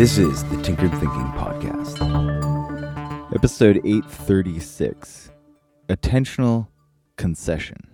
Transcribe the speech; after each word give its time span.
This 0.00 0.16
is 0.16 0.44
the 0.44 0.56
Tinkered 0.62 0.92
Thinking 0.92 1.30
Podcast. 1.36 2.00
Episode 3.34 3.82
836 3.84 5.30
Attentional 5.90 6.68
Concession. 7.18 7.86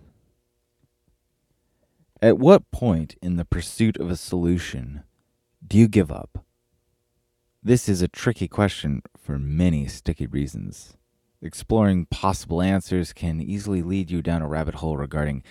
At 2.23 2.39
what 2.39 2.71
point 2.71 3.17
in 3.21 3.35
the 3.35 3.45
pursuit 3.45 3.97
of 3.97 4.09
a 4.09 4.15
solution 4.15 5.03
do 5.67 5.77
you 5.77 5.89
give 5.89 6.13
up? 6.13 6.45
This 7.61 7.89
is 7.89 8.03
a 8.03 8.07
tricky 8.07 8.47
question 8.47 9.03
for 9.19 9.37
many 9.37 9.89
sticky 9.89 10.29
reasons. 10.29 10.97
Exploring 11.43 12.07
possible 12.07 12.63
answers 12.63 13.13
can 13.13 13.41
easily 13.41 13.83
lead 13.83 14.13
you 14.13 14.23
down 14.23 14.43
a 14.43 14.49
rabbit 14.49 14.77
hole 14.77 14.97
regarding 14.97 15.43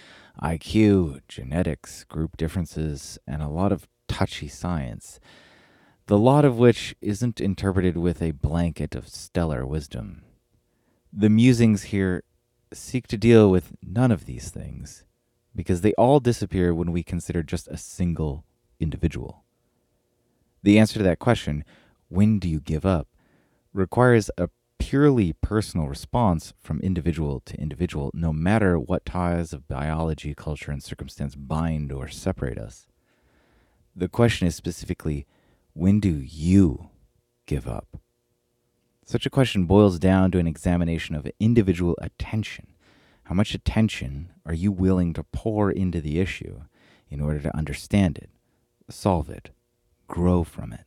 IQ, 0.42 1.20
genetics, 1.28 2.06
group 2.06 2.38
differences, 2.38 3.20
and 3.28 3.42
a 3.42 3.50
lot 3.50 3.74
of 3.74 3.90
touchy 4.08 4.48
science, 4.48 5.20
the 6.08 6.18
lot 6.18 6.46
of 6.46 6.58
which 6.58 6.96
isn't 7.02 7.42
interpreted 7.42 7.98
with 7.98 8.22
a 8.22 8.32
blanket 8.32 8.94
of 8.94 9.08
stellar 9.08 9.66
wisdom. 9.66 10.24
The 11.12 11.30
musings 11.30 11.84
here 11.84 12.24
seek 12.72 13.08
to 13.08 13.18
deal 13.18 13.50
with 13.50 13.74
none 13.82 14.12
of 14.12 14.26
these 14.26 14.50
things, 14.50 15.04
because 15.56 15.82
they 15.82 15.94
all 15.94 16.20
disappear 16.20 16.74
when 16.76 16.92
we 16.92 17.02
consider 17.02 17.42
just 17.42 17.68
a 17.70 17.78
single 17.78 18.46
individual. 18.80 19.44
The 20.62 20.78
answer 20.78 21.00
to 21.00 21.04
that 21.04 21.20
question, 21.20 21.64
when 22.10 22.38
do 22.38 22.48
you 22.48 22.60
give 22.60 22.86
up, 22.86 23.08
requires 23.74 24.30
a 24.38 24.50
purely 24.78 25.34
personal 25.34 25.88
response 25.88 26.54
from 26.60 26.80
individual 26.82 27.40
to 27.46 27.60
individual, 27.60 28.12
no 28.14 28.32
matter 28.32 28.78
what 28.78 29.06
ties 29.06 29.54
of 29.54 29.68
biology, 29.68 30.36
culture, 30.36 30.72
and 30.72 30.84
circumstance 30.84 31.34
bind 31.34 31.92
or 31.92 32.08
separate 32.08 32.60
us. 32.60 32.86
The 33.96 34.10
question 34.10 34.48
is 34.48 34.56
specifically, 34.56 35.26
when 35.76 36.00
do 36.00 36.10
you 36.10 36.90
give 37.46 37.68
up? 37.68 38.00
Such 39.06 39.26
a 39.26 39.30
question 39.30 39.66
boils 39.66 40.00
down 40.00 40.32
to 40.32 40.40
an 40.40 40.48
examination 40.48 41.16
of 41.16 41.30
individual 41.38 41.98
attention. 42.02 42.68
How 43.24 43.36
much 43.36 43.54
attention 43.54 44.32
are 44.46 44.54
you 44.54 44.72
willing 44.72 45.14
to 45.14 45.24
pour 45.24 45.70
into 45.70 46.00
the 46.00 46.20
issue 46.20 46.62
in 47.10 47.20
order 47.20 47.40
to 47.42 47.56
understand 47.56 48.18
it, 48.18 48.30
solve 48.90 49.30
it, 49.30 49.50
grow 50.08 50.46
from 50.46 50.72
it? 50.72 50.86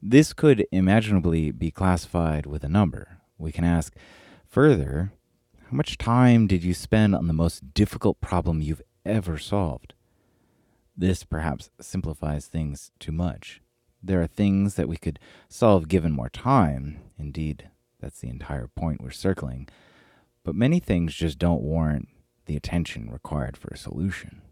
This 0.00 0.32
could 0.32 0.66
imaginably 0.72 1.50
be 1.50 1.70
classified 1.70 2.46
with 2.46 2.64
a 2.64 2.68
number. 2.68 3.18
We 3.36 3.52
can 3.52 3.64
ask 3.64 3.94
further, 4.46 5.12
how 5.64 5.76
much 5.76 5.98
time 5.98 6.46
did 6.46 6.64
you 6.64 6.72
spend 6.72 7.14
on 7.14 7.26
the 7.26 7.34
most 7.34 7.74
difficult 7.74 8.22
problem 8.22 8.62
you've 8.62 8.82
ever 9.04 9.36
solved? 9.36 9.92
This 11.00 11.22
perhaps 11.22 11.70
simplifies 11.80 12.48
things 12.48 12.90
too 12.98 13.12
much. 13.12 13.62
There 14.02 14.20
are 14.20 14.26
things 14.26 14.74
that 14.74 14.88
we 14.88 14.96
could 14.96 15.20
solve 15.48 15.86
given 15.86 16.10
more 16.10 16.28
time. 16.28 16.98
Indeed, 17.16 17.70
that's 18.00 18.18
the 18.18 18.28
entire 18.28 18.66
point 18.66 19.00
we're 19.00 19.12
circling. 19.12 19.68
But 20.42 20.56
many 20.56 20.80
things 20.80 21.14
just 21.14 21.38
don't 21.38 21.62
warrant 21.62 22.08
the 22.46 22.56
attention 22.56 23.12
required 23.12 23.56
for 23.56 23.68
a 23.68 23.78
solution. 23.78 24.42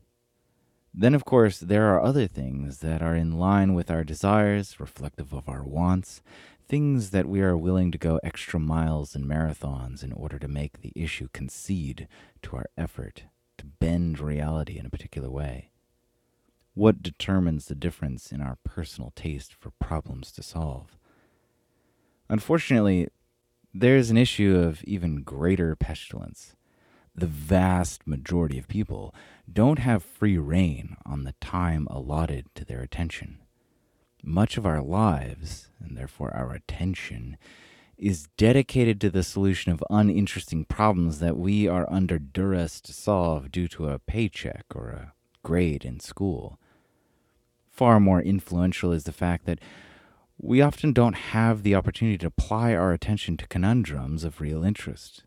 Then, 0.94 1.14
of 1.14 1.24
course, 1.24 1.58
there 1.58 1.92
are 1.92 2.00
other 2.00 2.28
things 2.28 2.78
that 2.78 3.02
are 3.02 3.17
in 3.17 3.41
line 3.41 3.74
with 3.74 3.91
our 3.91 4.05
desires, 4.05 4.78
reflective 4.78 5.33
of 5.33 5.48
our 5.48 5.64
wants, 5.64 6.22
things 6.69 7.11
that 7.11 7.27
we 7.27 7.41
are 7.41 7.56
willing 7.56 7.91
to 7.91 7.98
go 7.98 8.20
extra 8.22 8.61
miles 8.61 9.17
and 9.17 9.27
marathons 9.27 10.05
in 10.05 10.12
order 10.12 10.39
to 10.39 10.47
make 10.47 10.80
the 10.80 10.92
issue 10.94 11.27
concede 11.33 12.07
to 12.42 12.55
our 12.55 12.67
effort 12.78 13.24
to 13.58 13.67
bend 13.67 14.20
reality 14.20 14.78
in 14.78 14.86
a 14.86 14.90
particular 14.90 15.28
way. 15.28 15.70
What 16.77 17.03
determines 17.03 17.67
the 17.67 17.75
difference 17.75 18.31
in 18.31 18.41
our 18.41 18.59
personal 18.63 19.11
taste 19.17 19.53
for 19.55 19.73
problems 19.81 20.31
to 20.33 20.42
solve? 20.42 20.97
Unfortunately, 22.29 23.09
there's 23.73 24.11
an 24.11 24.19
issue 24.19 24.57
of 24.57 24.85
even 24.85 25.23
greater 25.23 25.75
pestilence 25.75 26.55
the 27.17 27.27
vast 27.27 28.07
majority 28.07 28.59
of 28.59 28.69
people 28.69 29.14
don't 29.51 29.79
have 29.79 30.05
free 30.05 30.37
rein 30.37 30.97
on 31.07 31.25
the 31.25 31.33
time 31.41 31.89
allotted 31.91 32.45
to 32.55 32.64
their 32.64 32.83
attention. 32.83 33.39
Much 34.23 34.58
of 34.58 34.67
our 34.67 34.83
lives, 34.83 35.70
and 35.81 35.97
therefore 35.97 36.35
our 36.37 36.53
attention, 36.53 37.39
is 37.97 38.29
dedicated 38.37 39.01
to 39.01 39.08
the 39.08 39.23
solution 39.23 39.73
of 39.73 39.83
uninteresting 39.89 40.67
problems 40.67 41.20
that 41.20 41.39
we 41.39 41.67
are 41.67 41.91
under 41.91 42.19
duress 42.19 42.83
to 42.83 42.93
solve 42.93 43.51
due 43.51 43.67
to 43.69 43.89
a 43.89 43.98
paycheck 43.98 44.67
or 44.75 44.91
a 44.91 45.14
grade 45.43 45.87
in 45.87 45.98
school. 45.98 46.58
Far 47.77 48.01
more 48.01 48.23
influential 48.23 48.91
is 48.91 49.05
the 49.05 49.13
fact 49.13 49.45
that 49.45 49.59
we 50.39 50.63
often 50.63 50.95
don't 50.95 51.13
have 51.13 51.63
the 51.63 51.75
opportunity 51.75 52.17
to 52.17 52.29
apply 52.29 52.75
our 52.75 52.91
attention 52.91 53.37
to 53.37 53.47
conundrums 53.48 54.25
of 54.25 54.41
real 54.41 54.64
interest. 54.64 55.25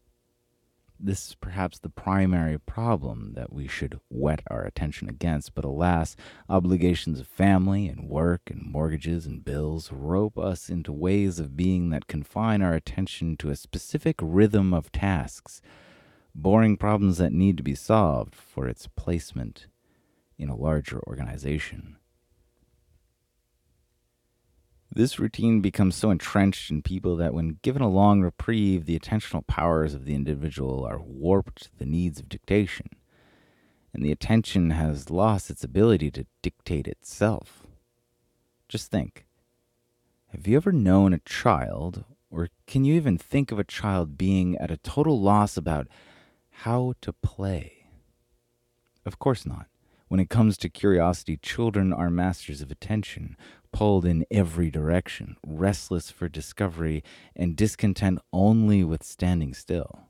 This 1.00 1.28
is 1.28 1.36
perhaps 1.36 1.78
the 1.78 1.90
primary 1.90 2.58
problem 2.58 3.34
that 3.36 3.54
we 3.54 3.68
should 3.68 4.00
whet 4.10 4.42
our 4.48 4.64
attention 4.64 5.08
against, 5.08 5.54
but 5.54 5.64
alas, 5.64 6.16
obligations 6.50 7.20
of 7.20 7.28
family 7.28 7.88
and 7.88 8.10
work 8.10 8.42
and 8.50 8.64
mortgages 8.66 9.28
and 9.28 9.46
bills 9.46 9.92
rope 9.92 10.40
us 10.40 10.70
into 10.70 10.92
ways 10.92 11.38
of 11.38 11.56
being 11.56 11.92
that 11.92 12.08
confine 12.08 12.64
our 12.64 12.74
attention 12.74 13.38
to 13.38 13.52
a 13.52 13.56
specific 13.56 14.16
rhythm 14.24 14.74
of 14.74 14.92
tasks, 14.92 15.62
boring 16.34 16.78
problems 16.78 17.20
that 17.20 17.32
need 17.32 17.58
to 17.58 17.64
be 17.64 17.76
solved 17.76 18.34
for 18.34 18.68
its 18.68 18.88
placement 18.88 19.68
in 20.40 20.50
a 20.50 20.58
larger 20.58 21.00
organization. 21.06 21.99
This 24.92 25.20
routine 25.20 25.62
becomes 25.62 25.96
so 25.96 26.10
entrenched 26.10 26.72
in 26.72 26.82
people 26.82 27.16
that 27.18 27.34
when 27.34 27.60
given 27.62 27.82
a 27.82 27.90
long 27.90 28.22
reprieve, 28.22 28.86
the 28.86 28.98
attentional 28.98 29.46
powers 29.46 29.94
of 29.94 30.06
the 30.06 30.16
individual 30.16 30.84
are 30.84 31.00
warped 31.00 31.64
to 31.64 31.78
the 31.78 31.86
needs 31.86 32.20
of 32.20 32.28
dictation, 32.28 32.88
and 33.94 34.04
the 34.04 34.12
attention 34.12 34.72
has 34.72 35.12
lost 35.12 35.52
its 35.52 35.64
ability 35.64 36.10
to 36.12 36.26
dictate 36.42 36.88
itself. 36.88 37.68
Just 38.68 38.90
think 38.90 39.26
have 40.30 40.48
you 40.48 40.58
ever 40.58 40.72
known 40.72 41.14
a 41.14 41.20
child, 41.20 42.04
or 42.30 42.50
can 42.68 42.84
you 42.84 42.94
even 42.96 43.18
think 43.18 43.52
of 43.52 43.58
a 43.58 43.64
child 43.64 44.18
being 44.18 44.56
at 44.58 44.70
a 44.70 44.78
total 44.78 45.20
loss 45.20 45.58
about 45.58 45.88
how 46.50 46.94
to 47.02 47.14
play? 47.14 47.86
Of 49.06 49.18
course 49.18 49.46
not. 49.46 49.68
When 50.08 50.20
it 50.20 50.30
comes 50.30 50.58
to 50.58 50.70
curiosity, 50.70 51.38
children 51.38 51.94
are 51.94 52.10
masters 52.10 52.62
of 52.62 52.72
attention, 52.72 53.38
pulled 53.72 54.06
in 54.06 54.26
every 54.32 54.70
direction, 54.70 55.38
restless 55.46 56.12
for 56.12 56.28
discovery, 56.28 57.04
and 57.36 57.56
discontent 57.56 58.20
only 58.34 58.84
with 58.84 59.04
standing 59.04 59.54
still. 59.54 60.10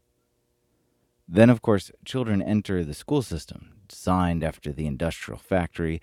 Then, 1.28 1.50
of 1.50 1.62
course, 1.62 1.92
children 2.06 2.42
enter 2.42 2.84
the 2.84 2.94
school 2.94 3.22
system, 3.22 3.81
designed 3.88 4.44
after 4.44 4.72
the 4.72 4.88
industrial 4.88 5.40
factory, 5.40 6.02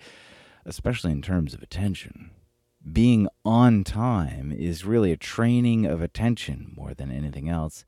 especially 0.65 1.11
in 1.11 1.21
terms 1.21 1.53
of 1.53 1.61
attention. 1.61 2.31
Being 2.89 3.27
on 3.43 3.83
time 3.83 4.51
is 4.51 4.85
really 4.85 5.11
a 5.11 5.17
training 5.17 5.85
of 5.85 6.01
attention 6.01 6.73
more 6.77 6.93
than 6.93 7.11
anything 7.11 7.49
else, 7.49 7.83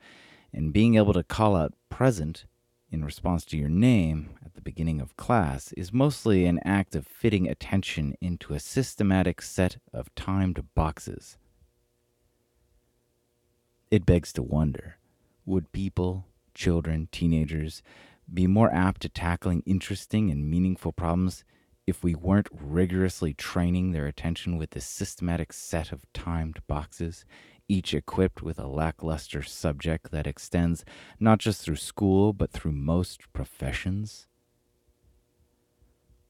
and 0.51 0.73
being 0.73 0.95
able 0.95 1.13
to 1.13 1.23
call 1.23 1.55
out 1.55 1.73
present 1.89 2.45
in 2.91 3.05
response 3.05 3.45
to 3.45 3.57
your 3.57 3.69
name 3.69 4.31
the 4.59 4.71
beginning 4.71 4.99
of 4.99 5.15
class 5.15 5.71
is 5.77 5.93
mostly 5.93 6.43
an 6.45 6.59
act 6.65 6.93
of 6.93 7.07
fitting 7.07 7.47
attention 7.47 8.13
into 8.19 8.53
a 8.53 8.59
systematic 8.59 9.41
set 9.41 9.77
of 9.93 10.13
timed 10.15 10.61
boxes. 10.75 11.37
It 13.89 14.05
begs 14.05 14.33
to 14.33 14.43
wonder 14.43 14.97
would 15.45 15.71
people, 15.71 16.25
children, 16.53 17.07
teenagers, 17.09 17.81
be 18.33 18.47
more 18.47 18.69
apt 18.73 18.99
to 19.03 19.07
tackling 19.07 19.63
interesting 19.65 20.29
and 20.29 20.49
meaningful 20.49 20.91
problems 20.91 21.45
if 21.87 22.03
we 22.03 22.13
weren't 22.13 22.49
rigorously 22.51 23.33
training 23.33 23.93
their 23.93 24.07
attention 24.07 24.57
with 24.57 24.71
this 24.71 24.85
systematic 24.85 25.53
set 25.53 25.93
of 25.93 26.03
timed 26.11 26.59
boxes 26.67 27.23
each 27.69 27.93
equipped 27.93 28.41
with 28.41 28.59
a 28.59 28.67
lackluster 28.67 29.41
subject 29.41 30.11
that 30.11 30.27
extends 30.27 30.83
not 31.17 31.39
just 31.39 31.61
through 31.61 31.77
school, 31.77 32.33
but 32.33 32.51
through 32.51 32.73
most 32.73 33.31
professions? 33.31 34.27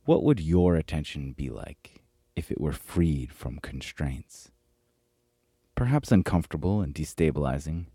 What 0.10 0.24
would 0.24 0.40
your 0.40 0.76
attention 0.76 1.34
be 1.34 1.52
like 1.52 2.02
if 2.36 2.50
it 2.52 2.60
were 2.60 2.72
freed 2.72 3.32
from 3.32 3.60
constraints? 3.60 4.50
Perhaps 5.76 6.12
uncomfortable 6.12 6.82
and 6.82 6.96
destabilizing, 6.96 7.86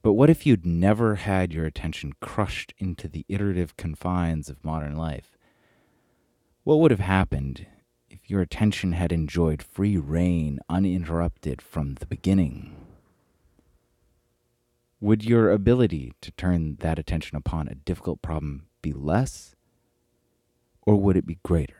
but 0.00 0.12
what 0.12 0.30
if 0.30 0.46
you'd 0.46 0.64
never 0.64 1.16
had 1.16 1.52
your 1.52 1.66
attention 1.66 2.12
crushed 2.20 2.72
into 2.78 3.08
the 3.08 3.26
iterative 3.28 3.76
confines 3.76 4.48
of 4.48 4.64
modern 4.64 4.94
life? 4.96 5.36
What 6.62 6.78
would 6.78 6.92
have 6.92 7.00
happened 7.00 7.66
if 8.08 8.30
your 8.30 8.40
attention 8.40 8.92
had 8.92 9.10
enjoyed 9.10 9.60
free 9.60 9.96
reign 9.96 10.60
uninterrupted 10.68 11.60
from 11.60 11.94
the 11.94 12.06
beginning? 12.06 12.76
Would 15.00 15.24
your 15.24 15.50
ability 15.50 16.12
to 16.20 16.30
turn 16.30 16.76
that 16.76 17.00
attention 17.00 17.36
upon 17.36 17.66
a 17.66 17.74
difficult 17.74 18.22
problem 18.22 18.66
be 18.82 18.92
less, 18.92 19.53
or 20.86 20.96
would 20.96 21.16
it 21.16 21.26
be 21.26 21.38
greater? 21.42 21.74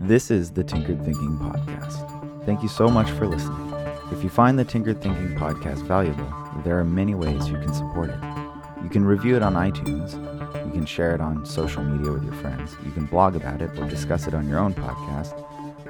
This 0.00 0.30
is 0.30 0.52
the 0.52 0.62
Tinkered 0.62 1.04
Thinking 1.04 1.36
Podcast. 1.38 2.44
Thank 2.46 2.62
you 2.62 2.68
so 2.68 2.88
much 2.88 3.10
for 3.10 3.26
listening. 3.26 3.72
If 4.12 4.22
you 4.22 4.28
find 4.28 4.56
the 4.56 4.64
Tinkered 4.64 5.02
Thinking 5.02 5.34
Podcast 5.34 5.82
valuable, 5.82 6.32
there 6.64 6.78
are 6.78 6.84
many 6.84 7.16
ways 7.16 7.48
you 7.48 7.58
can 7.58 7.74
support 7.74 8.10
it. 8.10 8.18
You 8.84 8.88
can 8.88 9.04
review 9.04 9.34
it 9.34 9.42
on 9.42 9.54
iTunes, 9.54 10.14
you 10.64 10.70
can 10.70 10.86
share 10.86 11.12
it 11.12 11.20
on 11.20 11.44
social 11.44 11.82
media 11.82 12.12
with 12.12 12.22
your 12.22 12.34
friends, 12.34 12.76
you 12.84 12.92
can 12.92 13.06
blog 13.06 13.34
about 13.34 13.60
it 13.60 13.76
or 13.78 13.88
discuss 13.88 14.28
it 14.28 14.34
on 14.34 14.48
your 14.48 14.60
own 14.60 14.74
podcast, 14.74 15.34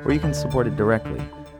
or 0.06 0.12
you 0.12 0.18
can 0.18 0.32
support 0.32 0.66
it 0.66 0.76
directly 0.76 1.22